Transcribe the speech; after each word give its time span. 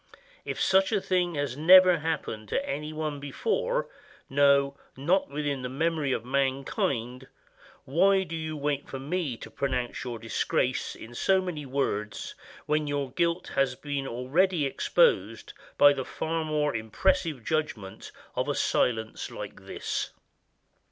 If 0.45 0.59
such 0.59 0.91
a 0.91 0.99
thing 0.99 1.35
has 1.35 1.55
never 1.55 1.99
happened 1.99 2.49
to 2.49 2.67
any 2.67 2.91
one 2.91 3.19
before, 3.19 3.87
no, 4.31 4.75
not 4.97 5.29
within 5.29 5.61
the 5.61 5.69
memory 5.69 6.11
of 6.11 6.25
mankind, 6.25 7.27
why 7.85 8.23
do 8.23 8.35
you 8.35 8.57
wait 8.57 8.89
for 8.89 8.97
me 8.97 9.37
to 9.37 9.51
pronounce 9.51 10.03
your 10.03 10.17
disgrace 10.17 10.95
in 10.95 11.13
so 11.13 11.39
many 11.39 11.67
words 11.67 12.33
when 12.65 12.87
your 12.87 13.11
guilt 13.11 13.49
has 13.49 13.75
been 13.75 14.07
already 14.07 14.65
exposed 14.65 15.53
by 15.77 15.93
the 15.93 16.03
far 16.03 16.43
more 16.43 16.75
impressive 16.75 17.43
judgment 17.45 18.11
of 18.35 18.47
a 18.49 18.55
silence 18.55 19.29
like 19.29 19.67
this? 19.67 20.09